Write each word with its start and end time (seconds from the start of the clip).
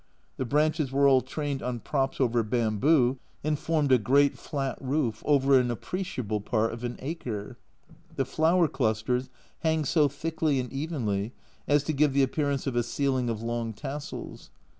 The 0.37 0.45
branches 0.45 0.91
were 0.91 1.07
all 1.07 1.21
trained 1.21 1.61
on 1.61 1.79
props 1.81 2.19
over 2.19 2.41
bamboo, 2.41 3.19
and 3.43 3.59
formed 3.59 3.91
a 3.91 3.99
great 3.99 4.35
flat 4.35 4.79
roof, 4.81 5.21
over 5.27 5.59
an 5.59 5.69
appreciable 5.69 6.41
part 6.41 6.73
of 6.73 6.83
an 6.83 6.95
acre! 7.03 7.59
The 8.15 8.25
flower 8.25 8.67
clusters 8.67 9.29
hang 9.59 9.85
so 9.85 10.07
thickly 10.07 10.59
and 10.59 10.73
evenly 10.73 11.33
as 11.67 11.83
to 11.83 11.93
give 11.93 12.13
the 12.13 12.23
appearance 12.23 12.65
of 12.65 12.75
a 12.75 12.81
ceiling 12.81 13.29
of 13.29 13.43
long 13.43 13.73
tassels. 13.73 14.49